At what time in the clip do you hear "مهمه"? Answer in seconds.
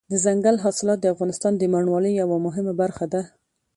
2.45-2.73